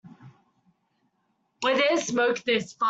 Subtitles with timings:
[1.61, 2.79] Where there's smoke there's fire.